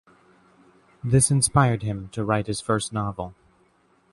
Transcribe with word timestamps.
This 1.03 1.29
inspired 1.29 1.83
him 1.83 2.09
to 2.13 2.23
write 2.23 2.47
his 2.47 2.59
first 2.59 2.91
novel. 2.91 3.35